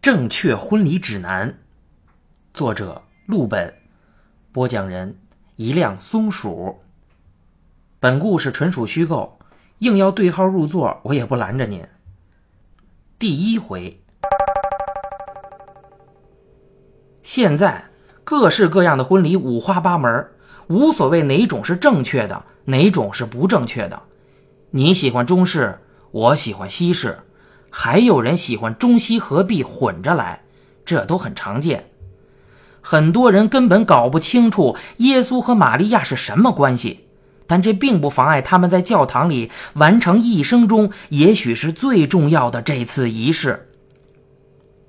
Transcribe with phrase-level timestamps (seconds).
[0.00, 1.58] 正确婚礼指南，
[2.54, 3.74] 作者陆本，
[4.52, 5.18] 播讲人
[5.56, 6.78] 一辆松鼠。
[8.00, 9.38] 本故事纯属虚构，
[9.80, 11.86] 硬要对号入座，我也不拦着您。
[13.18, 14.00] 第一回，
[17.22, 17.84] 现在
[18.24, 20.26] 各式各样的婚礼五花八门，
[20.68, 24.00] 无所谓哪种是正确的，哪种是不正确的。
[24.70, 25.78] 你喜欢中式，
[26.10, 27.18] 我喜欢西式。
[27.70, 30.42] 还有人喜欢中西合璧混着来，
[30.84, 31.90] 这都很常见。
[32.80, 37.08] 很多人根本搞不清楚耶稣和玛利亚是什么关系，
[37.46, 43.68] 但这并不妨碍他们在教堂里完成一生中也许是最重要的这次仪式。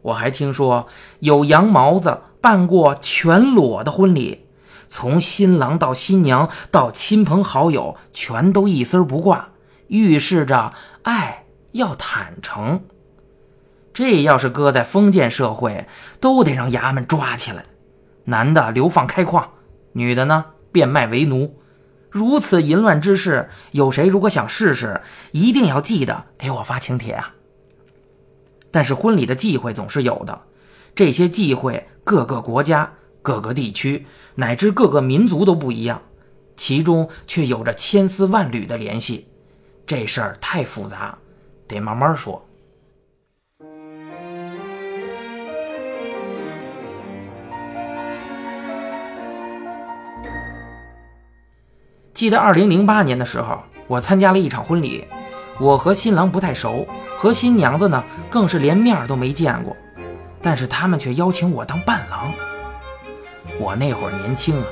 [0.02, 0.88] 我还听说
[1.20, 4.46] 有羊毛子办过全裸的婚礼，
[4.90, 9.50] 从新郎到新娘到亲朋好友全都一丝不挂，
[9.88, 10.74] 预示着
[11.04, 11.46] 爱。
[11.72, 12.82] 要坦诚，
[13.94, 15.88] 这要是搁在封建社会，
[16.20, 17.64] 都得让衙门抓起来。
[18.24, 19.52] 男的流放开矿，
[19.94, 21.60] 女的呢变卖为奴。
[22.10, 25.00] 如此淫乱之事，有谁如果想试试，
[25.32, 27.36] 一定要记得给我发请帖啊！
[28.72, 30.42] 但是婚礼的忌讳总是有的，
[30.96, 32.92] 这些忌讳各个国家、
[33.30, 36.02] 各个地区乃至各个民族都不一样，
[36.58, 39.28] 其中却有着千丝万缕的联系。
[39.86, 41.16] 这事儿太复杂。
[41.68, 42.44] 得慢慢说。
[52.16, 55.06] 记得二零零八年的时候，我参加了一场婚礼。
[55.60, 59.78] 我和新郎不太熟，和新娘子呢更是连面都没见过，
[60.42, 62.34] 但是他们却邀请我当伴郎。
[63.60, 64.66] 我那会儿年轻啊，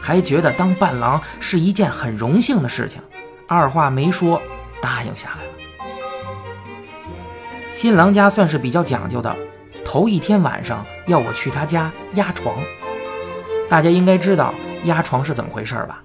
[0.00, 3.00] 还觉得当伴郎是一件很荣幸的事情，
[3.48, 4.40] 二话没说
[4.80, 5.50] 答应下来了。
[7.72, 9.36] 新郎家算是比较讲究的，
[9.84, 12.56] 头一天晚上要我去他家压床。
[13.68, 14.54] 大家应该知道
[14.84, 16.02] 压床是怎么回事吧？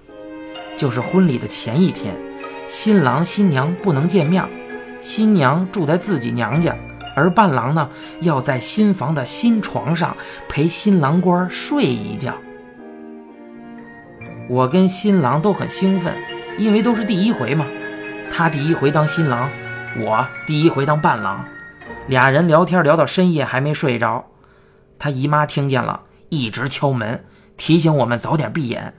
[0.76, 2.16] 就是婚礼的前一天，
[2.66, 4.42] 新郎新娘不能见面，
[4.98, 6.74] 新娘住在自己娘家，
[7.20, 7.90] 而伴郎呢
[8.22, 10.16] 要在新房的新床上
[10.48, 12.34] 陪新郎官睡一觉。
[14.48, 16.16] 我跟新郎都很兴奋，
[16.58, 17.66] 因为都是第一回嘛。
[18.32, 19.50] 他第一回当新郎，
[19.98, 21.44] 我第一回当伴郎。
[22.08, 24.24] 俩人聊天聊到深夜还没睡着，
[24.98, 27.24] 他姨妈听见了，一直敲门
[27.56, 28.94] 提醒我们早点闭眼。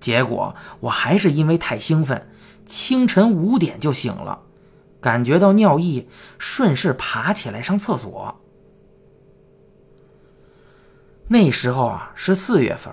[0.00, 2.26] 结果我还是因为太兴奋，
[2.66, 4.40] 清晨五点就醒了，
[5.00, 6.08] 感觉到尿意，
[6.38, 8.34] 顺势爬起来上厕所。
[11.28, 12.92] 那时候啊是四月份，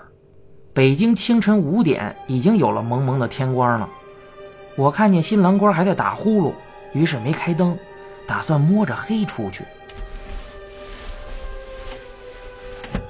[0.74, 3.90] 北京清晨五点已经有了蒙蒙的天光了。
[4.75, 6.53] 我看见新郎官还在打呼噜，
[6.94, 7.78] 于是没开灯。
[8.25, 9.66] 打算摸着黑出去。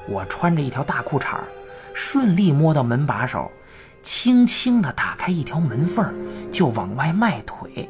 [0.08, 1.38] 我穿着一条大裤衩，
[1.94, 3.52] 顺利摸到门把手，
[4.02, 6.12] 轻轻的打开一条门缝，
[6.52, 7.88] 就往外迈腿。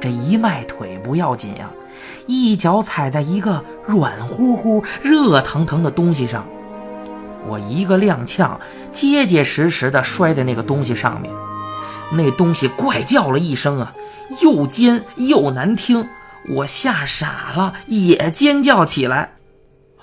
[0.00, 1.70] 这一迈腿不要紧呀，
[2.26, 6.46] 一脚踩在一个软乎乎、热腾腾的东西上，
[7.48, 8.58] 我一个踉跄，
[8.92, 11.32] 结结实实的摔在那个东西上面。
[12.10, 13.92] 那东西怪叫了一声啊，
[14.40, 16.06] 又尖又难听，
[16.48, 19.34] 我吓傻了，也尖叫起来。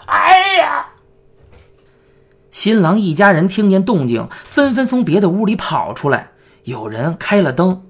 [0.06, 0.88] 哎呀！
[2.52, 6.32] 新郎一家人听见动静，纷纷从别的屋里跑出来，
[6.66, 7.82] 有人开了灯。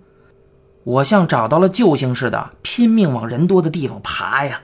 [0.86, 4.62] 我像找到了救星似的，拼命往人多的地方爬呀。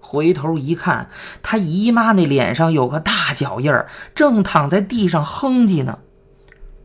[0.00, 1.10] 回头一看，
[1.42, 5.98] 他姨妈那脸上有个大脚印儿，正躺在地上哼唧呢。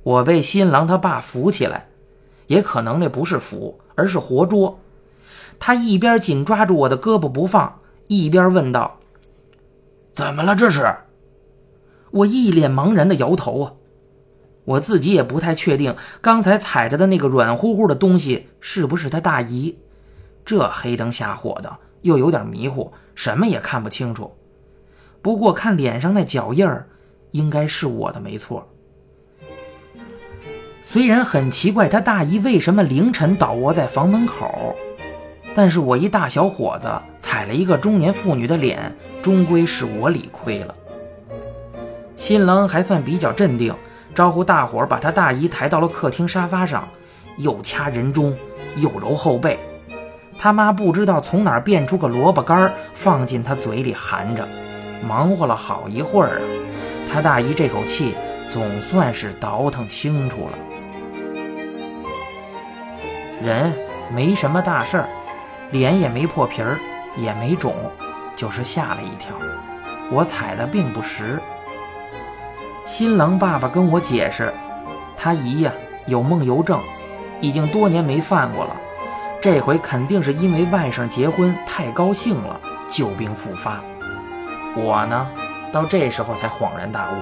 [0.04, 1.88] 我被新郎他爸扶起来。
[2.48, 4.78] 也可能那不是扶，而是活捉。
[5.58, 8.98] 他一边紧抓住我的胳膊不放，一边问道
[10.12, 10.54] ：“怎么了？
[10.54, 10.94] 这是？”
[12.12, 13.72] 我一脸茫然的摇头啊。
[14.66, 19.78] 我自己也不太确定，刚才踩着的那个软乎乎的东西是不是他大姨。
[20.46, 24.36] 这黑灯瞎火的，又有点迷糊，什么也看不清楚。
[25.22, 26.88] 不过看脸上那脚印儿，
[27.32, 28.68] 应该是我的没错。
[30.82, 34.76] 虽然很奇怪，他大姨为什么凌晨倒卧在房门口，
[35.54, 40.76] 但是我一大小伙子踩了一个中年妇女的脸，终归是我理亏了。
[42.16, 43.76] 新郎还算比较镇定，
[44.14, 46.88] 招呼大伙把他大姨抬到了客厅沙发上，
[47.38, 48.36] 又掐人中，
[48.76, 49.60] 又揉后背。
[50.38, 54.48] 他妈不知道从哪儿变出个萝卜干放进他嘴里含着，
[55.08, 56.42] 忙活了好一会儿啊。
[57.12, 58.16] 他大姨这口气
[58.50, 60.58] 总算是倒腾清楚了。
[63.42, 63.74] 人
[64.14, 65.10] 没什么大事儿，
[65.72, 66.78] 脸也没破皮儿，
[67.18, 67.76] 也没肿，
[68.36, 69.36] 就是吓了一跳。
[70.12, 71.40] 我踩的并不实。
[72.92, 74.54] 新郎爸爸跟我解释，
[75.16, 75.72] 他姨呀
[76.08, 76.78] 有梦游症，
[77.40, 78.76] 已经多年没犯过了，
[79.42, 82.60] 这回肯定是因为外甥结婚太高兴了，
[82.90, 83.82] 旧病复发。
[84.76, 85.26] 我呢，
[85.72, 87.16] 到这时候才恍然大悟。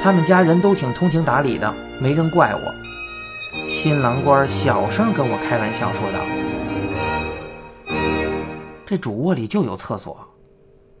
[0.00, 3.68] 他们家人都挺通情达理的，没人怪我。
[3.68, 6.20] 新郎官小声跟我开玩笑说道
[8.86, 10.16] ：“这主卧里就有厕所，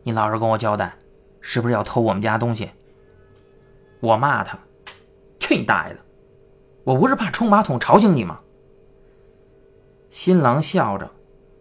[0.02, 0.92] 你老实跟我交代，
[1.40, 2.70] 是不是要偷我们家东西？”
[4.00, 4.58] 我骂他
[5.40, 6.00] ：“去你大爷的！
[6.84, 8.40] 我不是怕冲马桶吵醒你吗？”
[10.10, 11.10] 新郎笑着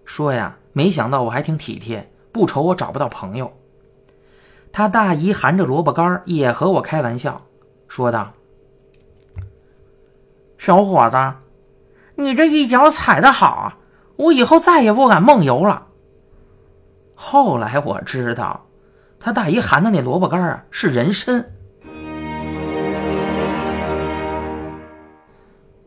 [0.05, 3.51] 说：“呀，没想到我还挺体贴，不愁我找不到朋友。”
[4.71, 7.41] 他大姨含着萝卜干也和我开玩笑，
[7.87, 8.31] 说道。
[10.57, 11.17] 小伙子，
[12.15, 13.77] 你这一脚踩的好啊！
[14.15, 15.87] 我以后再也不敢梦游了。
[17.15, 18.67] 后来我知道，
[19.19, 21.51] 他大姨含的那萝卜干啊是人参。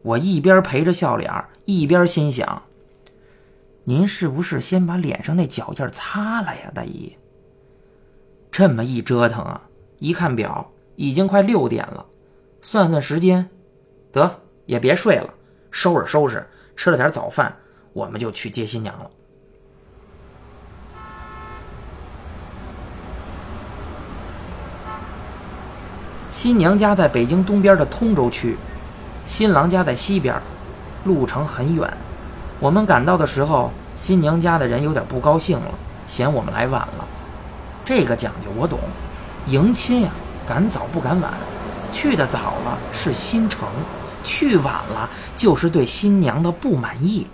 [0.02, 1.32] 我一边陪着笑脸，
[1.64, 2.62] 一边心想：
[3.84, 7.16] 您是不是先把脸上那脚印擦了呀，大姨？
[8.50, 9.68] 这么一折腾啊，
[9.98, 12.04] 一看表，已经快六点了。
[12.60, 13.48] 算算时间，
[14.12, 14.38] 得。
[14.64, 15.34] 也别睡了，
[15.72, 17.54] 收拾收拾，吃了点早饭，
[17.92, 19.10] 我们就去接新娘了。
[26.32, 28.56] 新娘家在北京东边的通州区，
[29.26, 30.34] 新郎家在西边，
[31.04, 31.86] 路程很远。
[32.58, 35.68] 我们赶到的时候，新娘家的人有点不高兴了，
[36.06, 37.06] 嫌我们来晚了。
[37.84, 38.78] 这个讲究我懂，
[39.46, 40.10] 迎亲呀，
[40.48, 41.34] 赶早不赶晚，
[41.92, 43.68] 去的早了是新城。
[44.24, 47.26] 去晚了就是对新娘的不满意。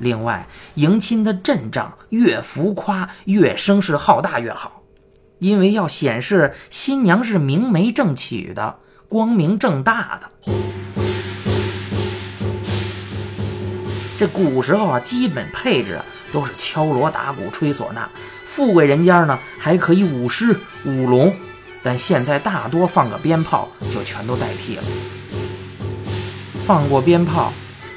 [0.00, 4.77] 另外，迎亲的阵仗越浮夸、越声势浩大越好，
[5.38, 8.76] 因为要显示新娘是明媒正娶的、
[9.08, 10.52] 光明正大的。
[14.18, 16.00] 这古时候啊，基本配置
[16.32, 18.08] 都是敲锣打鼓、吹唢呐；
[18.44, 21.32] 富贵人家呢，还可以舞狮、舞龙，
[21.84, 24.82] 但现在大多放个鞭炮就全都代替了。
[26.66, 27.52] 放过鞭炮，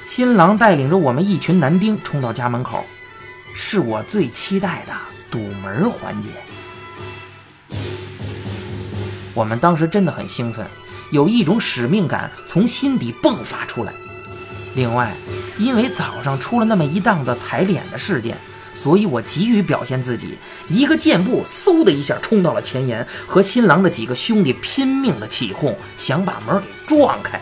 [0.05, 2.85] 新郎带领着我们一群男丁冲到家门口，
[3.55, 4.93] 是我最期待的
[5.31, 6.29] 堵门环节。
[9.33, 10.65] 我们当时真的很兴奋，
[11.11, 13.93] 有一种使命感从心底迸发出来。
[14.73, 15.13] 另外，
[15.57, 18.37] 因为早上出了那么一档子踩脸的事件，
[18.73, 20.37] 所以我急于表现自己，
[20.69, 27.39] 一个箭步，嗖的一下冲到了前沿，和新郎的几个兄弟拼命的起哄，想把门给撞开。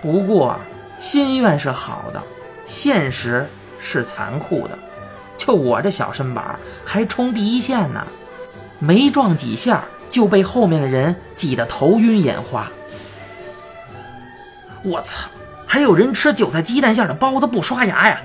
[0.00, 0.58] 不过，
[0.98, 2.22] 心愿是好的，
[2.66, 3.46] 现实
[3.80, 4.78] 是残酷的。
[5.36, 8.06] 就我这小身板，还冲第一线呢，
[8.78, 12.70] 没撞几下就被后面的人挤得头晕眼花。
[14.84, 15.28] 我操！
[15.66, 18.20] 还有人吃韭菜鸡蛋馅的包子不刷牙呀？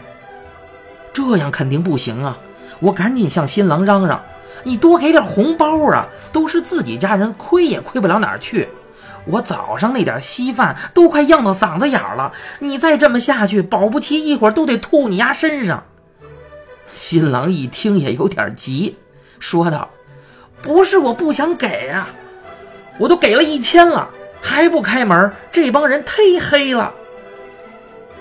[1.13, 2.37] 这样肯定不行啊！
[2.79, 4.21] 我赶紧向新郎嚷嚷
[4.63, 6.07] ：“你多给点红包啊！
[6.33, 8.67] 都是自己家人，亏也亏不了哪儿去。”
[9.25, 15.85] 我早上那点稀饭都快漾到嗓子眼了，你再这么下去，保不齐一会儿都得吐你丫身上。
[16.93, 18.97] 新郎一听也有点急，
[19.39, 19.89] 说道
[20.61, 22.09] ：“不是我不想给啊，
[22.97, 24.09] 我都给了一千了，
[24.41, 26.93] 还不开门，这帮人忒黑了。”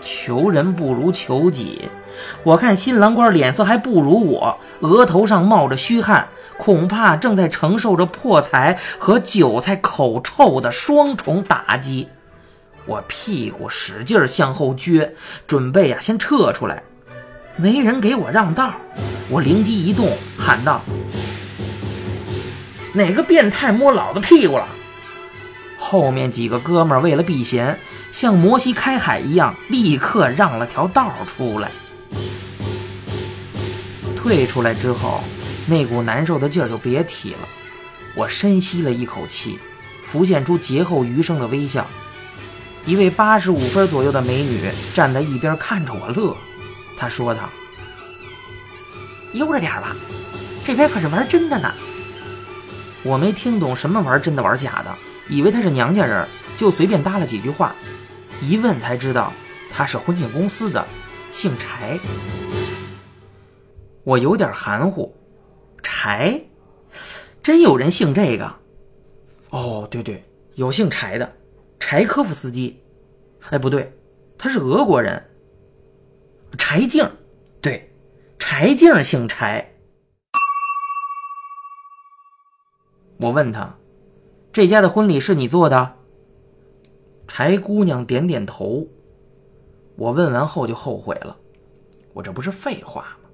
[0.03, 1.89] 求人不如求己，
[2.45, 6.29] 我看新郎官脸色还不如我，额头上冒着虚汗。
[6.59, 12.09] 恐怕正在承受着破财和韭菜口臭的双重打击，
[12.87, 15.11] 我屁股使劲向后撅，
[15.47, 16.83] 准备呀先撤出来，
[17.57, 18.73] 没人给我让道，
[19.29, 20.81] 我灵机一动，喊道
[22.97, 24.67] ：“哪个变态摸老子屁股了？”
[25.79, 27.79] 后面几个哥们为了避嫌，
[28.11, 31.71] 像摩西开海一样，立刻让了条道出来。
[34.17, 35.23] 退出来之后。
[35.69, 37.41] 那股难受的劲儿就别提了，
[38.15, 39.59] 我深吸了一口气，
[40.05, 41.85] 浮现出劫后余生的微笑。
[42.85, 46.37] 一位八十五分左右的美女站在一边看着我乐，
[46.97, 47.51] 她说道
[49.35, 49.97] ：“悠着点吧，
[50.65, 51.75] 这边可是玩真的呢。”
[53.07, 54.93] 我没听懂什么玩真的玩假的，
[55.29, 56.27] 以为她是娘家人，
[56.59, 57.73] 就随便搭了几句话。
[58.43, 59.33] 一问才知道，
[59.73, 60.85] 她是婚庆公司的，
[61.31, 61.99] 姓柴。
[64.03, 65.15] 我有点含糊。
[65.83, 66.41] 柴，
[67.45, 68.53] 真有人姓这个？
[69.51, 70.25] 哦，对对，
[70.57, 71.33] 有姓柴的，
[71.79, 72.83] 柴科夫斯基。
[73.51, 73.93] 哎，不对，
[74.37, 75.23] 他是俄国人。
[76.59, 77.09] 柴静，
[77.61, 77.89] 对，
[78.39, 79.65] 柴静姓柴。
[83.19, 83.77] 我问他
[84.53, 85.95] ：“这家的婚礼是你做的？”
[87.27, 88.87] 柴姑娘点点头。
[89.97, 91.37] 我问完后就后悔了，
[92.13, 93.31] 我这不是废话吗？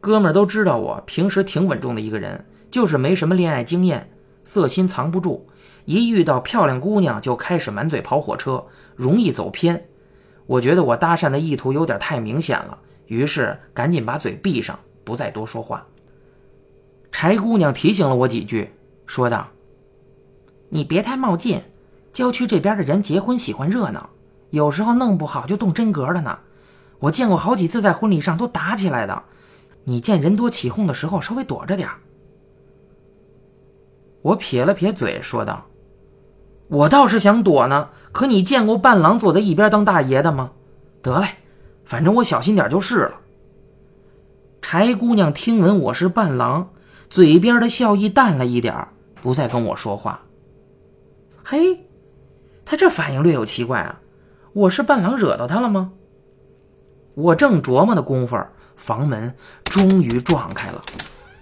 [0.00, 4.10] 哥们儿都知道我平时挺稳重的一个人，就是没什么恋爱经验，
[4.44, 5.46] 色心藏不住，
[5.86, 9.88] 一遇到漂亮姑娘就开始满嘴跑火车，容易走偏。
[10.46, 15.86] 我觉得我搭讪的意图有点太明显了，于是赶紧把嘴闭上，不再多说话。
[17.12, 18.72] 柴姑娘提醒了我几句，
[19.06, 19.46] 说道
[20.70, 21.60] ：“你别太冒进，
[22.12, 24.10] 郊区这边的人结婚喜欢热闹，
[24.50, 26.38] 有时候弄不好就动真格了呢。
[26.98, 29.22] 我见过好几次在婚礼上都打起来的，
[29.84, 31.88] 你见人多起哄的时候稍微躲着点
[34.22, 35.66] 我撇了撇嘴，说道
[36.68, 40.52] ：“我倒是想躲呢，可你见过伴郎坐在一边当大爷的吗？
[41.02, 41.28] 得嘞，
[41.84, 43.20] 反正我小心点就是了。”
[44.62, 46.70] 柴姑娘听闻我是伴郎。
[47.12, 48.88] 嘴边的笑意淡了一点
[49.20, 50.22] 不再跟我说话。
[51.44, 51.84] 嘿，
[52.64, 54.00] 他这反应略有奇怪啊！
[54.54, 55.92] 我是伴郎惹到他了吗？
[57.12, 58.42] 我正琢磨的功夫，
[58.76, 60.80] 房门终于撞开了，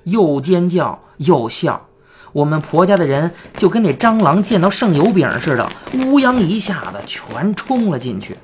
[0.03, 1.87] 又尖叫又笑。
[2.33, 8.37] 我们婆家的人就跟那蟑螂见到剩油饼似的，乌泱一下子全冲了进去。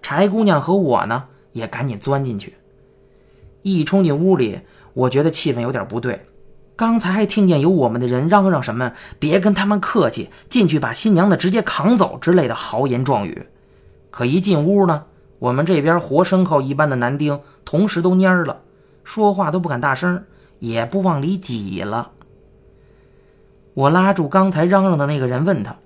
[0.00, 2.54] 柴姑娘和我呢，也赶紧钻进去。
[3.60, 4.60] 一冲进屋里，
[4.94, 6.24] 我觉得气氛有点不对。
[6.74, 13.46] 刚才还听见有我们的人嚷嚷什么“别跟他们客气，进去把新娘子直接扛走”之类的豪言壮语。
[14.10, 15.04] 可一进屋呢，
[15.38, 18.62] 我们这边活牲口一般的男丁同时都蔫了，
[19.04, 20.24] 说话都不敢大声，
[20.58, 22.12] 也不往里挤了。
[23.74, 25.76] 我拉住刚才嚷嚷的那个人，问他：“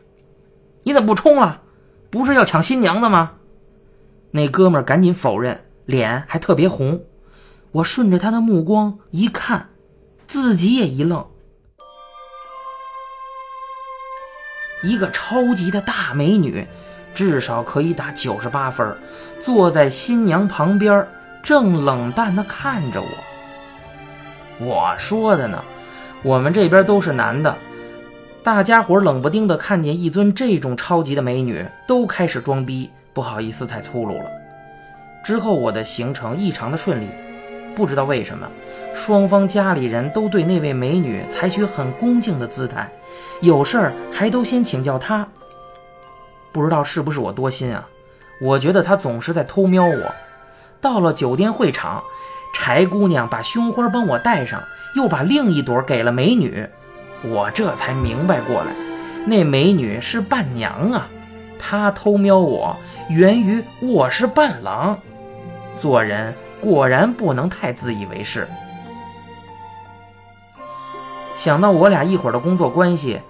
[0.85, 1.63] 你怎么不冲了？
[2.11, 3.33] 不是要抢新娘的吗？”
[4.31, 7.03] 那哥们赶紧否认，脸还特别红。
[7.73, 9.69] 我顺着他的目光一看。
[10.27, 11.25] 自己也一愣，
[14.83, 16.67] 一个超级的大美女，
[17.15, 18.97] 至少可以打九十八分，
[19.41, 21.07] 坐在新娘旁边，
[21.43, 23.09] 正冷淡的看着我。
[24.59, 25.63] 我说的呢，
[26.23, 27.57] 我们这边都是男的，
[28.43, 34.31] 大家伙冷不丁的看见一尊这种超级的美女，都开始装逼，不好意思太粗鲁了。
[35.23, 37.09] 之后我的行程异常的顺利。
[37.77, 38.49] 不知道为什么，
[38.95, 42.91] 双方家里人都对那位美女采取很恭敬的姿态，
[43.43, 45.29] 有事儿还都先请教她。
[46.53, 47.87] 不知道是不是我多心啊？
[48.41, 50.15] 我觉得她总是在偷瞄我。
[50.81, 52.03] 到了酒店会场，
[52.55, 54.63] 柴姑娘把胸花帮我戴上，
[54.95, 56.67] 又把另一朵给了美女，
[57.23, 58.73] 我这才明白过来，
[59.27, 61.09] 那美女是伴娘啊。
[61.59, 62.75] 她偷瞄我，
[63.11, 64.99] 源于我是伴郎。
[65.77, 66.35] 做人。
[66.61, 68.49] 果然不能太自以为是。
[71.37, 73.21] 想到我俩一会儿的工作关系，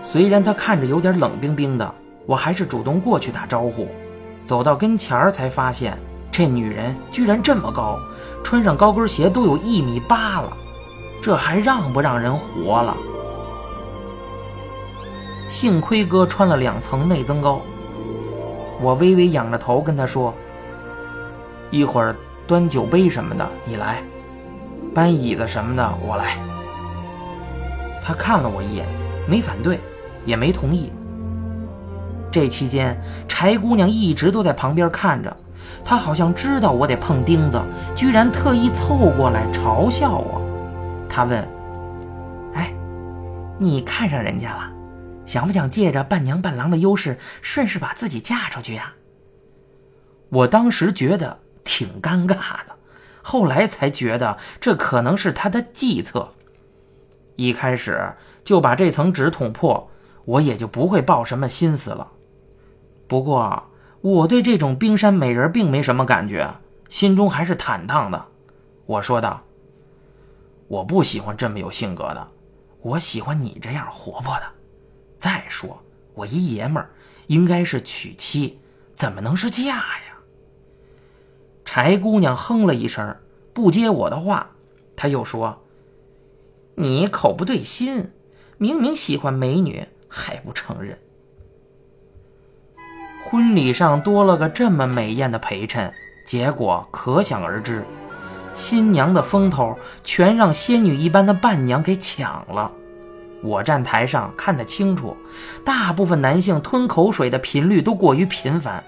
[0.00, 1.94] 虽然他看着有点冷冰冰的，
[2.24, 3.86] 我还是主动过去打招呼。
[4.46, 5.98] 走到跟前儿，才发现
[6.32, 7.98] 这女人居然这么高，
[8.42, 10.56] 穿上高跟鞋都有一米八了，
[11.22, 12.96] 这还让不让人活了？
[15.48, 17.60] 幸亏哥穿了两层内增高。
[18.80, 20.34] 我微微仰着头跟他说
[21.70, 22.16] ：“一会儿。”
[22.46, 24.00] 端酒杯什么的你来，
[24.94, 26.38] 搬椅子什么的我来。
[28.00, 28.86] 他看了我一眼，
[29.28, 29.80] 没反对，
[30.24, 30.92] 也没同意。
[32.30, 35.36] 这期间，柴姑娘一直都在旁边看着，
[35.84, 37.60] 她好像知道我得碰钉子，
[37.96, 40.40] 居然特意凑过来嘲笑我。
[41.08, 41.48] 她问
[42.54, 42.72] ：“哎，
[43.58, 44.70] 你看上人家了，
[45.24, 48.92] 想不想借着伴娘伴郎的优势，顺势把自己嫁出去呀？”
[50.30, 51.36] 我当时觉得。
[51.66, 52.76] 挺尴尬的，
[53.20, 56.32] 后来才觉得这可能是他的计策。
[57.34, 59.90] 一开始就把这层纸捅破，
[60.24, 62.12] 我也就不会抱什么心思了。
[63.08, 63.62] 不过
[64.00, 66.48] 我对这种冰山美人并没什么感觉，
[66.88, 68.24] 心中还是坦荡的。
[68.86, 69.42] 我说道
[70.68, 72.28] ：“我不喜欢这么有性格的，
[72.80, 74.42] 我喜欢你这样活泼的。
[75.18, 75.78] 再说
[76.14, 76.88] 我一爷们儿，
[77.26, 78.58] 应该是娶妻，
[78.94, 80.00] 怎么能是嫁呀？”
[81.66, 83.14] 柴姑娘哼了一声，
[83.52, 84.48] 不接我的话。
[84.96, 85.58] 她又说
[86.76, 88.10] ：“你口不对心，
[88.56, 90.96] 明明喜欢美女还不承认。”
[93.28, 95.92] 婚礼上多了个这么美艳的陪衬，
[96.24, 97.84] 结果可想而知。
[98.54, 102.72] 新娘的风头全让仙女一般的伴娘给抢了。
[103.42, 105.14] 我站台上看得清楚，
[105.62, 108.82] 大部分男性吞口水的频率都过于频繁。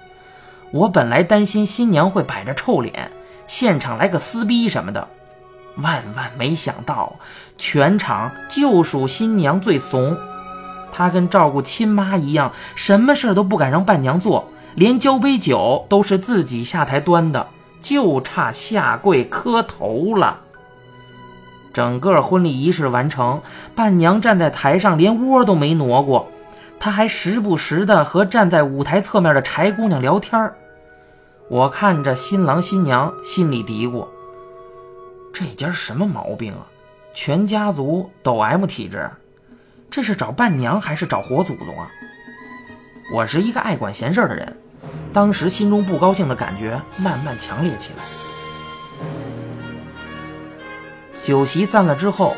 [0.71, 3.11] 我本来担心新娘会摆着臭脸，
[3.47, 5.09] 现场来个撕逼什么的，
[5.77, 7.17] 万万没想到，
[7.57, 10.17] 全场就属新娘最怂。
[10.93, 17.47] 她跟照顾亲妈一样，什么事都不敢让伴娘做，连交杯酒都是自己下台端的，
[17.81, 20.41] 就差下跪磕头了。
[21.73, 23.41] 整个婚礼仪式完成，
[23.75, 26.29] 伴娘站在台上连窝都没挪过，
[26.81, 30.53] 他还时不时的和站在舞台侧面的柴姑娘聊天
[31.49, 34.07] 我看着新郎新娘，心里嘀咕：
[35.33, 36.67] 这家什么毛病啊？
[37.15, 39.11] 全家族都 M 体质，
[39.91, 41.91] 这是找伴娘还是找活祖宗啊？
[43.13, 44.57] 我是一个爱管闲事的人，
[45.13, 48.03] 当时心中不高兴的感觉慢慢强烈起来。
[51.25, 52.35] 酒席散了之后，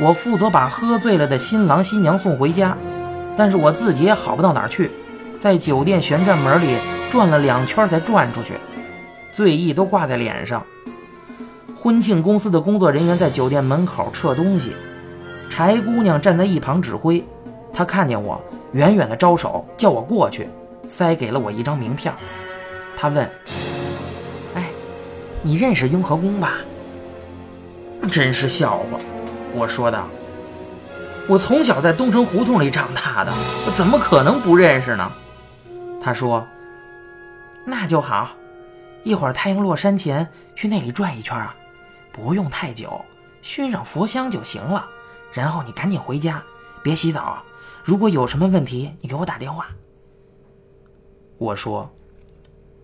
[0.00, 2.76] 我负责把喝醉了的新郎新娘送回家，
[3.36, 4.90] 但是我自己也好不到哪儿去，
[5.40, 6.76] 在酒店旋转门里
[7.10, 8.54] 转了两圈才转出去，
[9.32, 10.64] 醉意都挂在脸上。
[11.76, 14.72] 婚庆公司的工作人员在酒店门口撤东西，
[15.50, 17.22] 柴姑娘站在一旁指挥，
[17.72, 18.40] 她看见我，
[18.72, 20.48] 远远的招手叫我过去，
[20.86, 22.14] 塞给了我一张名片。
[22.96, 23.28] 她问
[24.54, 24.70] ：“哎，
[25.42, 26.54] 你认识雍和宫吧？”
[28.10, 28.98] 真是笑话，
[29.54, 30.02] 我说的。
[31.26, 33.32] 我从小在东城胡同里长大的，
[33.66, 35.10] 我怎么可能不认识呢？
[35.98, 36.46] 他说
[37.64, 38.36] ：“那就好，
[39.04, 41.54] 一会儿太阳落山前去那里转一圈啊，
[42.12, 43.02] 不用太久，
[43.40, 44.84] 熏上佛香就行了。
[45.32, 46.42] 然后你赶紧回家，
[46.82, 47.42] 别洗澡。
[47.82, 49.68] 如果有什么问题，你给我打电话。”
[51.38, 51.90] 我说：“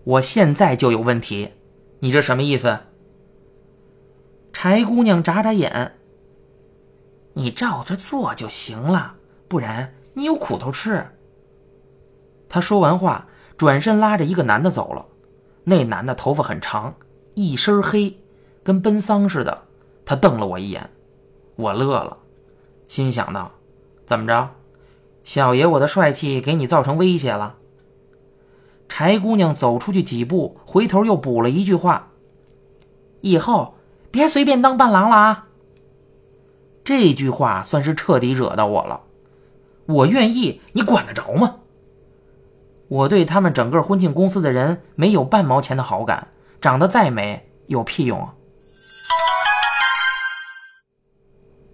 [0.03, 1.51] 我现在就有问题，
[1.99, 2.79] 你这什么意思？”
[4.51, 5.93] 柴姑娘眨眨眼
[7.33, 9.15] ：“你照着做就行了，
[9.47, 11.07] 不然你有苦头吃。”
[12.49, 13.27] 他说完话，
[13.57, 15.05] 转身拉着一个男的走了。
[15.63, 16.95] 那男的头发很长，
[17.33, 18.17] 一身黑，
[18.63, 19.63] 跟奔丧似的。
[20.05, 20.89] 他瞪了我一眼，
[21.55, 22.17] 我乐了，
[22.87, 23.51] 心想到
[24.05, 24.49] ：“怎么着，
[25.23, 27.57] 小爷我的帅气给你造成威胁了？”
[28.89, 32.09] 柴姑娘走出去几步，回头又补了一句话
[33.21, 33.75] ：“以后。”
[34.11, 35.47] 别随便当伴郎了啊！
[36.91, 38.99] 这句话算是彻底惹到我了。
[39.85, 41.55] 我愿意，你管得着吗？
[42.89, 46.27] 我对他们整个婚庆公司的人没有半毛钱的好感，
[46.59, 48.33] 长得再美有屁用啊！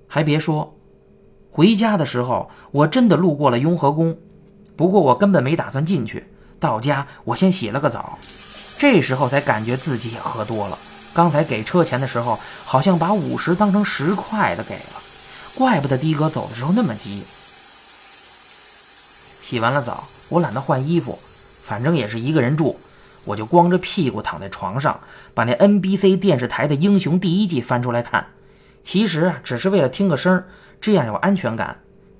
[0.08, 0.77] 还别说，
[1.49, 4.19] 回家的时候我真的路过了雍和宫，
[4.75, 6.32] 不过我根本没打算进去。
[6.60, 8.19] 到家我先洗了个澡，
[8.77, 10.77] 这时候才感觉自己也喝多了。
[11.12, 14.96] 刚才给车钱的时候，好像把五十当成十块的给了，
[15.57, 17.23] 怪不得的哥走的时候那么急。
[19.41, 21.17] 洗完了澡，我懒得换衣服，
[21.63, 22.79] 反正也是一个人住，
[23.25, 24.99] 我就光着屁股躺在床上，
[25.33, 28.27] 把那 NBC 电视台的《英雄》第一季翻出来看。
[28.83, 30.43] 其实啊只是为了听个声，
[30.79, 31.79] 这样有安全感。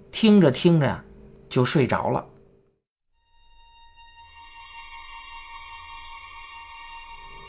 [0.10, 1.04] 听着听着呀，
[1.48, 2.26] 就睡着了。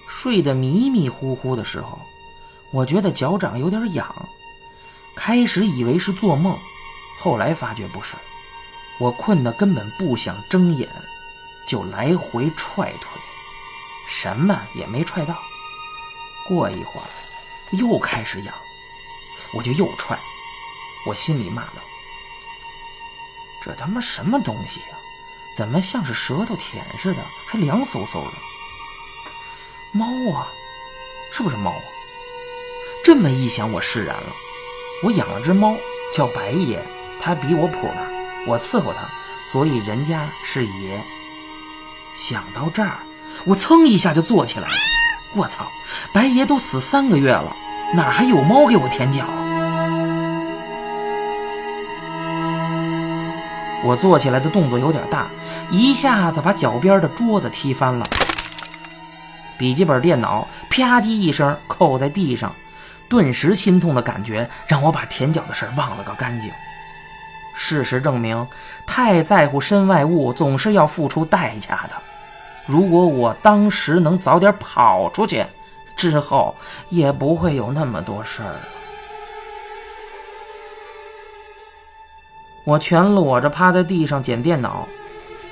[0.06, 1.98] 睡得迷迷糊糊的时候，
[2.72, 4.28] 我觉得脚掌有点痒，
[5.18, 6.56] 开始以为是做梦，
[7.18, 8.14] 后来发觉不是，
[8.98, 10.88] 我困得根本不想睁眼，
[11.66, 13.10] 就来回踹腿，
[14.08, 15.36] 什么也没踹到。
[16.46, 17.06] 过一会儿
[17.72, 18.54] 又开始痒，
[19.52, 20.16] 我就又踹，
[21.04, 21.82] 我心里骂道
[23.60, 24.96] ：“这他妈什么东西呀？
[25.56, 28.32] 怎么像是舌头舔似的，还凉飕飕的？”
[29.90, 30.46] 猫啊，
[31.32, 31.84] 是不是猫啊？
[33.04, 34.32] 这么一想，我释然了。
[35.00, 35.76] 我养了只猫，
[36.12, 36.82] 叫白爷，
[37.20, 38.02] 它比我谱大，
[38.48, 39.08] 我伺候它，
[39.48, 41.00] 所以人家是爷。
[42.16, 42.98] 想到这儿，
[43.44, 44.74] 我噌一下就坐起来了。
[45.34, 45.68] 我操，
[46.12, 47.54] 白爷都死三个月了，
[47.94, 49.24] 哪还有猫给我舔脚？
[53.84, 55.28] 我坐起来的动作有点大，
[55.70, 58.04] 一下子把脚边的桌子踢翻了。
[59.56, 62.52] 笔记本电脑啪叽一声扣在地上，
[63.08, 66.50] 顿时心痛的感觉让我把舔脚的事忘了个干净。
[67.54, 68.46] 事实证明，
[68.86, 71.96] 太在乎身外物总是要付出代价的。
[72.66, 75.44] 如果我当时能早点跑出去，
[75.96, 76.54] 之后
[76.90, 78.60] 也不会有那么多事儿了。
[82.64, 84.86] 我全裸着趴在地上捡电脑，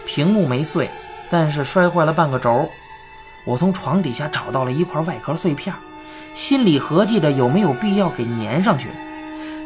[0.07, 0.90] 屏幕没碎，
[1.31, 2.71] 但是摔坏了半个轴。
[3.47, 5.75] 我从床底下找到了一块外壳碎片，
[6.37, 8.88] 心里合计着有没有必要给粘上去。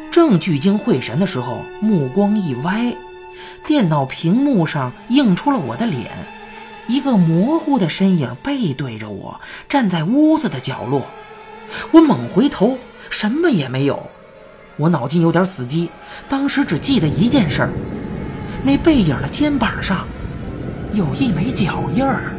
[0.09, 2.95] 正聚精会神的时候，目光一歪，
[3.67, 6.09] 电脑屏幕上映出了我的脸，
[6.87, 11.05] 一个模糊的身影背对着我，站在屋子的角落。
[11.91, 12.77] 我猛回头，
[13.09, 14.01] 什么也没有。
[14.77, 15.89] 我脑筋有点死机，
[16.29, 17.69] 当时只记得一件事儿：
[18.63, 20.07] 那背影的肩膀上
[20.93, 22.31] 有一枚脚印儿。